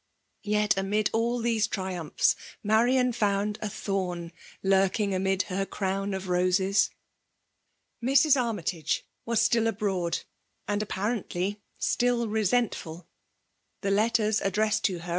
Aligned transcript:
Yet 0.45 0.77
amid 0.77 1.11
all 1.13 1.39
tliese 1.43 1.69
triumphs 1.69 2.35
Marian 2.63 3.13
found 3.13 3.59
a 3.61 3.69
thorn 3.69 4.31
lurking, 4.63 5.13
amid 5.13 5.43
her 5.43 5.63
crawn 5.63 6.15
of 6.15 6.27
roses! 6.27 6.89
Mrs* 8.03 8.35
Armytage 8.35 9.05
wa« 9.25 9.35
still 9.35 9.67
abroad— 9.67 10.21
and 10.67 10.81
ap* 10.81 10.89
patently 10.89 11.61
still 11.77 12.27
resentful. 12.27 13.07
The 13.81 13.91
letters 13.91 14.41
addressed 14.41 14.85
to. 14.85 14.97
her. 15.01 15.09